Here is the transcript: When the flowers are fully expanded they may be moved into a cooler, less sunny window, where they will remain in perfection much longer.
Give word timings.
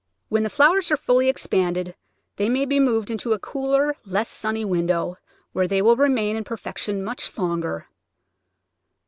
When 0.29 0.41
the 0.41 0.49
flowers 0.49 0.89
are 0.89 0.97
fully 0.97 1.29
expanded 1.29 1.93
they 2.37 2.49
may 2.49 2.65
be 2.65 2.79
moved 2.79 3.11
into 3.11 3.33
a 3.33 3.39
cooler, 3.39 3.95
less 4.03 4.29
sunny 4.29 4.65
window, 4.65 5.17
where 5.53 5.67
they 5.67 5.79
will 5.83 5.95
remain 5.95 6.35
in 6.35 6.43
perfection 6.43 7.03
much 7.03 7.37
longer. 7.37 7.85